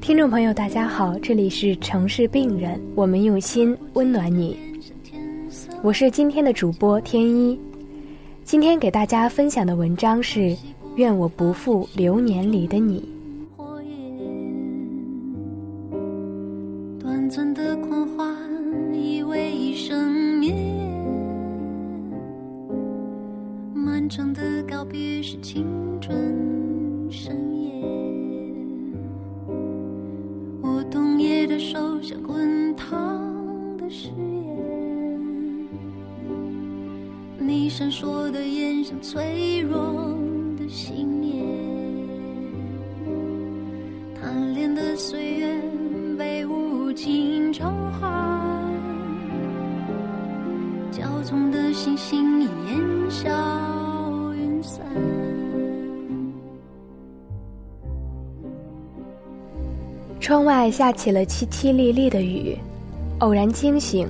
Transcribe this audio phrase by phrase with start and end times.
[0.00, 4.56] 听众朋友，大家好，这里是城市病人，我们用心温暖你。
[5.82, 7.58] 我是今天的主播天一，
[8.42, 10.40] 今天给大家分享的文章是
[10.96, 13.06] 《愿我不负流年里的你》。
[16.98, 18.34] 短暂的狂欢
[18.94, 20.54] 以为一生灭，
[23.74, 25.64] 漫长的告别是青
[26.00, 26.59] 春
[31.60, 32.96] 手像滚烫
[33.76, 35.68] 的誓言，
[37.38, 40.16] 你闪烁的眼像脆弱
[40.56, 41.44] 的信念，
[44.18, 45.62] 贪恋的岁月
[46.18, 48.10] 被无尽召唤，
[50.90, 52.29] 骄纵的星星
[60.30, 62.56] 窗外下起了淅淅沥沥的雨，
[63.18, 64.08] 偶然惊醒，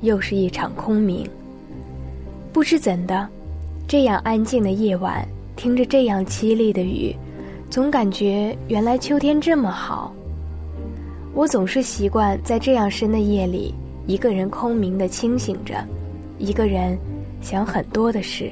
[0.00, 1.24] 又是一场空明。
[2.52, 3.28] 不知怎的，
[3.86, 7.14] 这样安静的夜晚，听着这样凄厉的雨，
[7.70, 10.12] 总感觉原来秋天这么好。
[11.34, 13.72] 我总是习惯在这样深的夜里，
[14.08, 15.76] 一个人空明的清醒着，
[16.38, 16.98] 一个人
[17.40, 18.50] 想很多的事。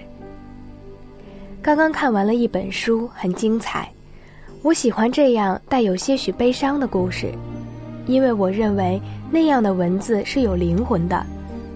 [1.61, 3.93] 刚刚看完了一本书，很精彩。
[4.69, 7.33] 我喜欢这样带有些许悲伤的故事，
[8.05, 11.25] 因为我认为那样的文字是有灵魂的，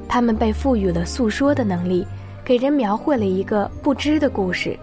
[0.06, 2.06] 他们被赋予了诉说的能力，
[2.44, 4.78] 给人描绘了一个不知的故事。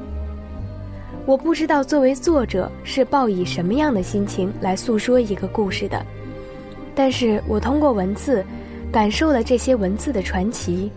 [1.27, 6.03] 我不知道作为作者是抱以什么样的心情来诉说一个故事的，
[6.95, 8.43] 但是我通过文字，
[8.91, 10.91] 感受了这些文字的传奇。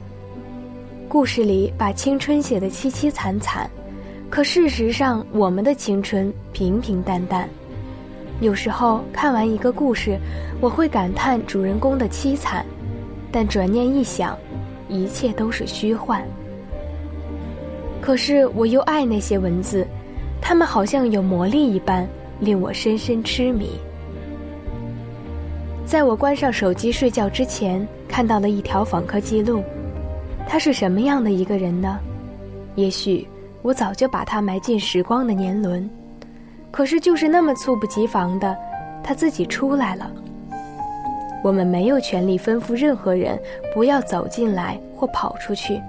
[1.11, 3.71] 故事里把青春写得凄凄惨惨。
[4.33, 7.47] 可事实上，我们的青春平平淡淡。
[8.41, 10.19] 有时候看完一个故事，
[10.59, 12.65] 我会感叹主人公的凄惨，
[13.31, 14.35] 但转念一想，
[14.89, 16.27] 一切都是虚幻。
[18.01, 19.87] 可是我又爱那些文字，
[20.41, 22.09] 它们好像有魔力一般，
[22.41, 23.73] 令我深深痴迷。
[25.85, 29.63] 在我关上手机睡觉之前，看到了一条访客记录，
[30.49, 32.01] 他是什么样的一个人呢？
[32.77, 33.29] 也许。
[33.63, 35.89] 我早就把它埋进时光的年轮，
[36.71, 38.57] 可是就是那么猝不及防的，
[39.03, 40.11] 它自己出来了。
[41.45, 43.41] 我们没有权利吩咐任何人
[43.75, 45.81] 不要走进来或跑出去，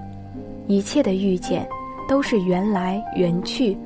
[0.66, 1.68] 一切的遇见
[2.08, 3.76] 都是缘来缘去，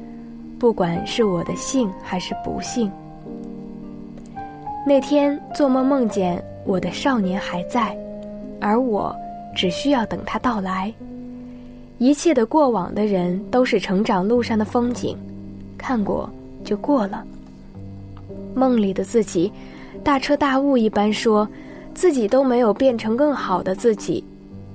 [0.58, 2.90] 不管是我的幸还是不幸。
[4.86, 7.94] 那天做梦梦见我的少年还在，
[8.60, 9.14] 而我
[9.54, 10.92] 只需要等他到来。
[11.98, 15.16] 一切的过往的人都是成长路上的风景，
[15.76, 16.30] 看过
[16.64, 17.24] 就过了。
[18.54, 19.52] 梦里的自己，
[20.04, 21.46] 大彻大悟一般说，
[21.94, 24.22] 自己都没有变成更好的自己，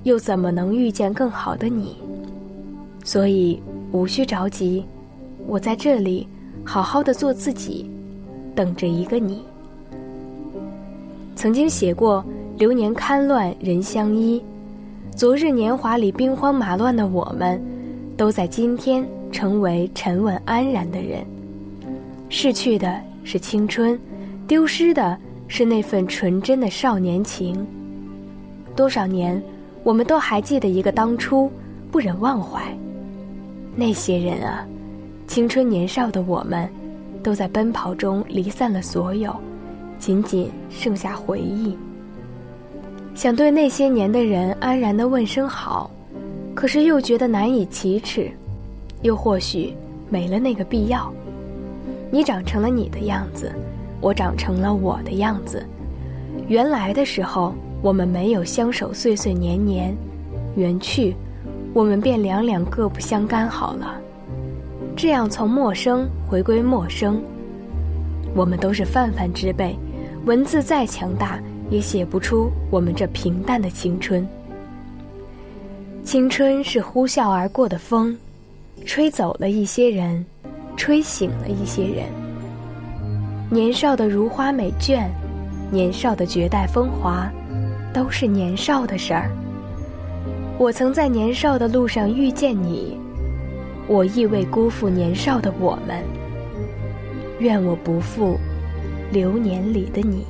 [0.03, 1.95] 又怎么能遇见更好的你？
[3.05, 3.61] 所以
[3.93, 4.85] 无需着急，
[5.47, 6.27] 我在这里
[6.65, 7.89] 好好的做自己，
[8.53, 9.41] 等着一个你。
[11.37, 12.23] 曾经写过
[12.57, 14.41] “流年堪乱人相依”。
[15.15, 17.61] 昨日年华里兵荒马乱的我们，
[18.17, 21.23] 都在今天成为沉稳安然的人。
[22.29, 23.97] 逝去的是青春，
[24.47, 25.15] 丢失的
[25.47, 27.65] 是那份纯真的少年情。
[28.75, 29.41] 多少年，
[29.83, 31.49] 我们都还记得一个当初，
[31.91, 32.61] 不忍忘怀。
[33.75, 34.65] 那些人啊，
[35.27, 36.67] 青春年少的我们，
[37.21, 39.33] 都在奔跑中离散了所有，
[39.99, 41.77] 仅仅剩下回忆。
[43.15, 45.89] 想对那些年的人安然的问声好，
[46.55, 48.29] 可是又觉得难以启齿，
[49.03, 49.73] 又或许
[50.09, 51.13] 没了那个必要。
[52.11, 53.51] 你长成了你的样子，
[54.01, 55.63] 我长成了我的样子。
[56.47, 59.95] 原来的时候，我们没有相守岁岁年年，
[60.55, 61.15] 缘去，
[61.73, 63.95] 我们便两两各不相干好了。
[64.95, 67.21] 这样从陌生回归陌生，
[68.35, 69.75] 我们都是泛泛之辈，
[70.25, 71.39] 文字再强大。
[71.69, 74.27] 也写不出我们这平淡的青春。
[76.03, 78.17] 青春是呼啸而过的风，
[78.85, 80.25] 吹走了一些人，
[80.75, 82.05] 吹醒了一些人。
[83.49, 85.07] 年少的如花美眷，
[85.71, 87.31] 年少的绝代风华，
[87.93, 89.31] 都是年少的事儿。
[90.57, 92.97] 我曾在年少的路上遇见你，
[93.87, 96.03] 我亦未辜负年少的我们。
[97.39, 98.37] 愿我不负
[99.11, 100.25] 流年里的你。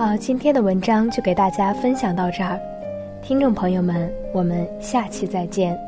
[0.00, 2.58] 好，今天的文章就给大家分享到这儿，
[3.20, 5.78] 听众朋友们，我们下期再见。